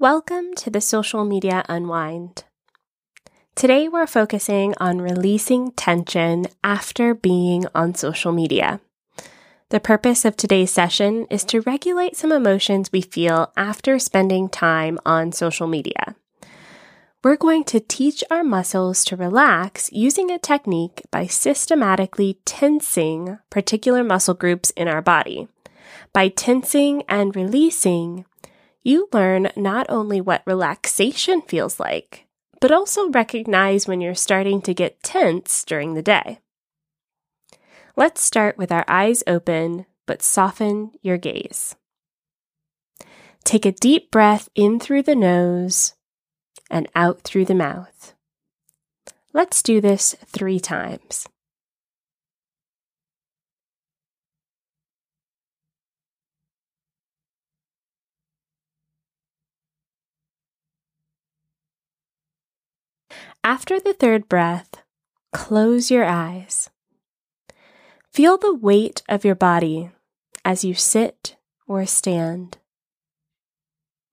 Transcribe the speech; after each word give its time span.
Welcome 0.00 0.54
to 0.56 0.70
the 0.70 0.80
Social 0.80 1.24
Media 1.24 1.64
Unwind. 1.68 2.42
Today 3.54 3.88
we're 3.88 4.08
focusing 4.08 4.74
on 4.78 5.00
releasing 5.00 5.70
tension 5.70 6.46
after 6.64 7.14
being 7.14 7.66
on 7.76 7.94
social 7.94 8.32
media. 8.32 8.80
The 9.68 9.78
purpose 9.78 10.24
of 10.24 10.36
today's 10.36 10.72
session 10.72 11.28
is 11.30 11.44
to 11.44 11.60
regulate 11.60 12.16
some 12.16 12.32
emotions 12.32 12.90
we 12.90 13.02
feel 13.02 13.52
after 13.56 14.00
spending 14.00 14.48
time 14.48 14.98
on 15.06 15.30
social 15.30 15.68
media. 15.68 16.16
We're 17.22 17.36
going 17.36 17.62
to 17.66 17.78
teach 17.78 18.24
our 18.32 18.42
muscles 18.42 19.04
to 19.04 19.16
relax 19.16 19.92
using 19.92 20.28
a 20.28 20.40
technique 20.40 21.02
by 21.12 21.28
systematically 21.28 22.40
tensing 22.44 23.38
particular 23.48 24.02
muscle 24.02 24.34
groups 24.34 24.70
in 24.70 24.88
our 24.88 25.00
body. 25.00 25.46
By 26.12 26.28
tensing 26.28 27.04
and 27.08 27.34
releasing, 27.36 28.24
you 28.84 29.08
learn 29.12 29.50
not 29.56 29.86
only 29.88 30.20
what 30.20 30.42
relaxation 30.46 31.40
feels 31.42 31.80
like, 31.80 32.26
but 32.60 32.70
also 32.70 33.10
recognize 33.10 33.88
when 33.88 34.00
you're 34.00 34.14
starting 34.14 34.60
to 34.62 34.74
get 34.74 35.02
tense 35.02 35.64
during 35.64 35.94
the 35.94 36.02
day. 36.02 36.40
Let's 37.96 38.20
start 38.20 38.58
with 38.58 38.70
our 38.70 38.84
eyes 38.86 39.22
open, 39.26 39.86
but 40.06 40.22
soften 40.22 40.92
your 41.00 41.16
gaze. 41.16 41.74
Take 43.44 43.66
a 43.66 43.72
deep 43.72 44.10
breath 44.10 44.48
in 44.54 44.78
through 44.78 45.02
the 45.02 45.14
nose 45.14 45.94
and 46.70 46.88
out 46.94 47.22
through 47.22 47.44
the 47.46 47.54
mouth. 47.54 48.14
Let's 49.32 49.62
do 49.62 49.80
this 49.80 50.14
three 50.26 50.60
times. 50.60 51.26
After 63.42 63.78
the 63.78 63.92
third 63.92 64.28
breath, 64.28 64.82
close 65.32 65.90
your 65.90 66.04
eyes. 66.04 66.70
Feel 68.12 68.38
the 68.38 68.54
weight 68.54 69.02
of 69.08 69.24
your 69.24 69.34
body 69.34 69.90
as 70.44 70.64
you 70.64 70.74
sit 70.74 71.36
or 71.66 71.84
stand. 71.86 72.58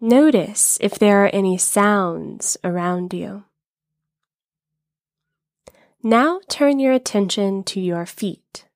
Notice 0.00 0.78
if 0.80 0.98
there 0.98 1.24
are 1.24 1.30
any 1.32 1.56
sounds 1.56 2.56
around 2.62 3.14
you. 3.14 3.44
Now 6.02 6.40
turn 6.48 6.78
your 6.78 6.92
attention 6.92 7.64
to 7.64 7.80
your 7.80 8.06
feet. 8.06 8.66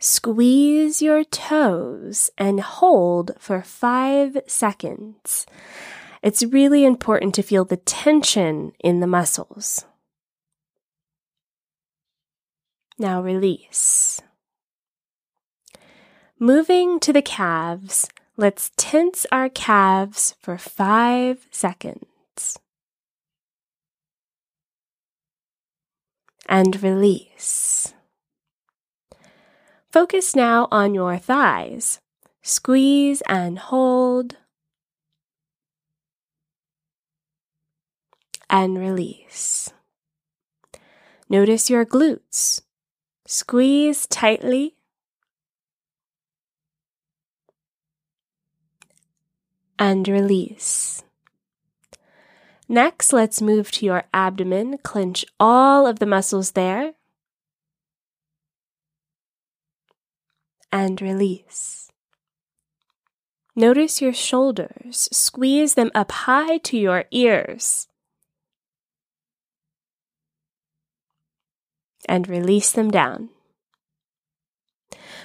Squeeze 0.00 1.00
your 1.00 1.24
toes 1.24 2.30
and 2.36 2.60
hold 2.60 3.30
for 3.38 3.62
five 3.62 4.36
seconds 4.46 5.46
it's 6.24 6.42
really 6.42 6.86
important 6.86 7.34
to 7.34 7.42
feel 7.42 7.66
the 7.66 7.76
tension 7.76 8.72
in 8.80 9.00
the 9.00 9.06
muscles. 9.06 9.84
Now 12.98 13.20
release. 13.20 14.22
Moving 16.38 16.98
to 17.00 17.12
the 17.12 17.20
calves, 17.20 18.08
let's 18.38 18.70
tense 18.78 19.26
our 19.30 19.50
calves 19.50 20.34
for 20.40 20.56
five 20.56 21.46
seconds. 21.50 22.58
And 26.48 26.82
release. 26.82 27.92
Focus 29.92 30.34
now 30.34 30.68
on 30.70 30.94
your 30.94 31.18
thighs. 31.18 31.98
Squeeze 32.42 33.22
and 33.28 33.58
hold. 33.58 34.36
And 38.54 38.78
release. 38.78 39.72
Notice 41.28 41.68
your 41.68 41.84
glutes. 41.84 42.60
Squeeze 43.26 44.06
tightly. 44.06 44.76
And 49.76 50.06
release. 50.06 51.02
Next, 52.68 53.12
let's 53.12 53.42
move 53.42 53.72
to 53.72 53.86
your 53.86 54.04
abdomen. 54.14 54.78
Clench 54.84 55.24
all 55.40 55.88
of 55.88 55.98
the 55.98 56.06
muscles 56.06 56.52
there. 56.52 56.92
And 60.70 61.02
release. 61.02 61.90
Notice 63.56 64.00
your 64.00 64.14
shoulders. 64.14 65.08
Squeeze 65.10 65.74
them 65.74 65.90
up 65.92 66.12
high 66.12 66.58
to 66.58 66.78
your 66.78 67.06
ears. 67.10 67.88
And 72.08 72.28
release 72.28 72.72
them 72.72 72.90
down. 72.90 73.30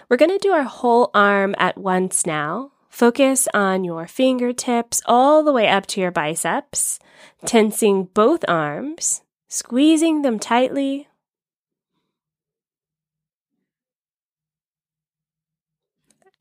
We're 0.09 0.17
going 0.17 0.31
to 0.31 0.39
do 0.39 0.51
our 0.51 0.63
whole 0.63 1.11
arm 1.13 1.53
at 1.57 1.77
once 1.77 2.25
now. 2.25 2.71
Focus 2.89 3.47
on 3.53 3.83
your 3.83 4.07
fingertips 4.07 5.01
all 5.05 5.43
the 5.43 5.53
way 5.53 5.67
up 5.67 5.85
to 5.87 6.01
your 6.01 6.11
biceps, 6.11 6.99
tensing 7.45 8.05
both 8.05 8.43
arms, 8.47 9.21
squeezing 9.47 10.23
them 10.23 10.39
tightly. 10.39 11.07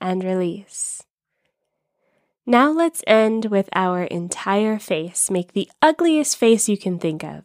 And 0.00 0.24
release. 0.24 1.02
Now 2.46 2.70
let's 2.70 3.02
end 3.06 3.46
with 3.46 3.68
our 3.74 4.04
entire 4.04 4.78
face. 4.78 5.30
Make 5.30 5.52
the 5.52 5.68
ugliest 5.82 6.38
face 6.38 6.68
you 6.68 6.78
can 6.78 6.98
think 6.98 7.22
of 7.22 7.44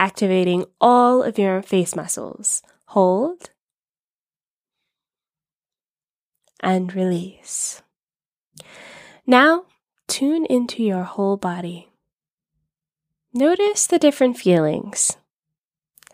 activating 0.00 0.64
all 0.80 1.22
of 1.22 1.38
your 1.38 1.60
face 1.60 1.94
muscles. 1.94 2.62
Hold 2.86 3.50
and 6.60 6.94
release. 6.94 7.82
Now, 9.26 9.66
tune 10.08 10.46
into 10.46 10.82
your 10.82 11.04
whole 11.04 11.36
body. 11.36 11.90
Notice 13.34 13.86
the 13.86 13.98
different 13.98 14.38
feelings. 14.38 15.18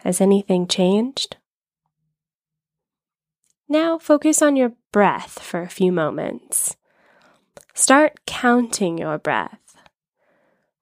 Has 0.01 0.21
anything 0.21 0.67
changed? 0.67 1.37
Now, 3.69 3.99
focus 3.99 4.43
on 4.43 4.57
your 4.57 4.73
breath 4.93 5.39
for 5.41 5.63
a 5.63 5.71
few 5.71 5.93
moments. 5.93 6.77
Start 7.73 8.21
counting 8.27 8.99
your 8.99 9.19
breath. 9.19 9.77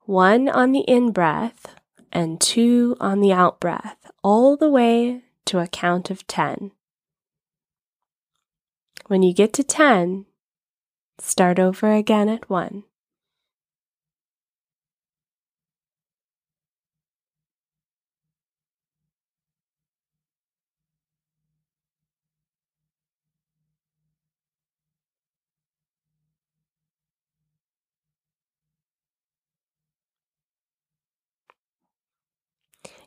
One 0.05 0.49
on 0.49 0.71
the 0.71 0.81
in 0.81 1.11
breath, 1.11 1.75
and 2.15 2.39
two 2.39 2.95
on 3.01 3.19
the 3.19 3.33
out 3.33 3.59
breath, 3.59 3.97
all 4.23 4.55
the 4.55 4.69
way 4.69 5.21
to 5.43 5.59
a 5.59 5.67
count 5.67 6.09
of 6.09 6.25
10. 6.27 6.71
When 9.07 9.21
you 9.21 9.33
get 9.33 9.51
to 9.53 9.63
10, 9.63 10.25
start 11.19 11.59
over 11.59 11.91
again 11.91 12.29
at 12.29 12.49
1. 12.49 12.83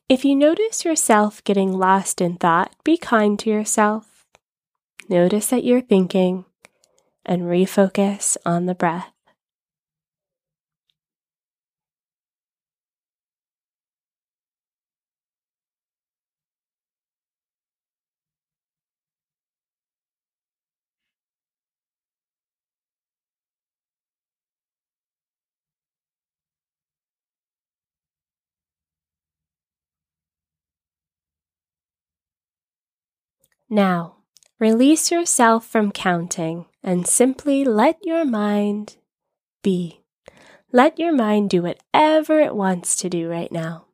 If 0.08 0.24
you 0.24 0.34
notice 0.34 0.86
yourself 0.86 1.44
getting 1.44 1.70
lost 1.70 2.22
in 2.22 2.36
thought, 2.36 2.74
be 2.82 2.96
kind 2.96 3.38
to 3.40 3.50
yourself. 3.50 4.24
Notice 5.06 5.48
that 5.48 5.64
you're 5.64 5.82
thinking 5.82 6.46
and 7.26 7.42
refocus 7.42 8.38
on 8.46 8.64
the 8.64 8.74
breath. 8.74 9.12
Now, 33.70 34.16
release 34.58 35.10
yourself 35.10 35.66
from 35.66 35.92
counting 35.92 36.66
and 36.82 37.06
simply 37.06 37.64
let 37.64 37.98
your 38.02 38.24
mind 38.24 38.96
be. 39.62 40.00
Let 40.72 40.98
your 40.98 41.12
mind 41.12 41.50
do 41.50 41.62
whatever 41.62 42.40
it 42.40 42.54
wants 42.54 42.96
to 42.96 43.10
do 43.10 43.28
right 43.28 43.52
now. 43.52 43.87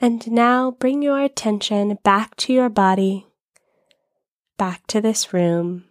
And 0.00 0.30
now 0.30 0.70
bring 0.70 1.02
your 1.02 1.20
attention 1.20 1.98
back 2.02 2.34
to 2.36 2.54
your 2.54 2.70
body, 2.70 3.26
back 4.56 4.86
to 4.86 5.00
this 5.00 5.34
room. 5.34 5.84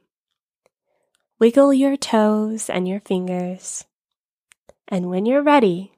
Wiggle 1.40 1.74
your 1.74 1.96
toes 1.96 2.70
and 2.70 2.88
your 2.88 3.02
fingers. 3.02 3.86
And 4.88 5.12
when 5.12 5.28
you're 5.28 5.44
ready, 5.44 5.94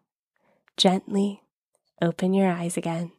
gently 0.75 1.41
open 2.01 2.33
your 2.33 2.51
eyes 2.51 2.75
again. 2.75 3.13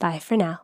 Bye 0.00 0.18
for 0.18 0.36
now. 0.36 0.62